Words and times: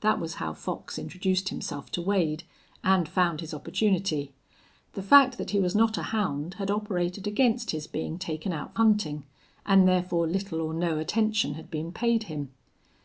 That 0.00 0.18
was 0.18 0.34
how 0.42 0.54
Fox 0.54 0.98
introduced 0.98 1.50
himself 1.50 1.88
to 1.92 2.02
Wade, 2.02 2.42
and 2.82 3.08
found 3.08 3.40
his 3.40 3.54
opportunity. 3.54 4.32
The 4.94 5.04
fact 5.04 5.38
that 5.38 5.50
he 5.50 5.60
was 5.60 5.72
not 5.76 5.96
a 5.96 6.02
hound 6.02 6.54
had 6.54 6.68
operated 6.68 7.28
against 7.28 7.70
his 7.70 7.86
being 7.86 8.18
taken 8.18 8.52
out 8.52 8.72
hunting, 8.74 9.24
and 9.64 9.86
therefore 9.86 10.26
little 10.26 10.60
or 10.60 10.74
no 10.74 10.98
attention 10.98 11.54
had 11.54 11.70
been 11.70 11.92
paid 11.92 12.24
him. 12.24 12.50